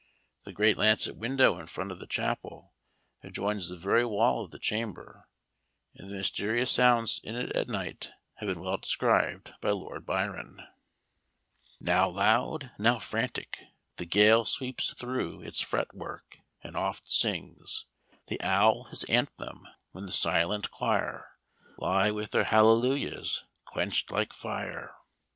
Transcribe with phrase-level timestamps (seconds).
[0.45, 2.73] The great lancet window in front of the chapel,
[3.21, 5.27] adjoins the very wall of the chamber;
[5.93, 10.63] and the mysterious sounds from it at night have been well described by Lord Byron:
[11.79, 13.61] "Now loud, now frantic,
[13.97, 17.85] The gale sweeps through its fretwork, and oft sings
[18.25, 21.37] The owl his anthem, when the silent quire
[21.77, 24.95] Lie with their hallelujahs quenched like fire.